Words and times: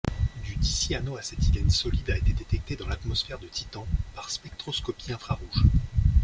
Du 0.47 0.55
dicyanoacétylène 0.55 1.69
solide 1.69 2.09
a 2.09 2.17
été 2.17 2.33
détecté 2.33 2.75
dans 2.75 2.87
l'atmosphère 2.87 3.37
de 3.37 3.45
Titan 3.45 3.85
par 4.15 4.31
spectroscopie 4.31 5.13
infrarouge. 5.13 5.63